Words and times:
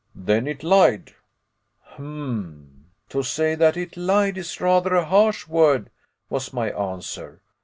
"Then 0.15 0.47
it 0.47 0.63
lied." 0.63 1.13
"Hem 1.89 2.89
to 3.09 3.21
say 3.21 3.51
it 3.53 3.95
lied 3.95 4.35
is 4.35 4.59
rather 4.59 4.95
a 4.95 5.05
harsh 5.05 5.47
word," 5.47 5.91
was 6.27 6.51
my 6.51 6.71
answer. 6.71 7.43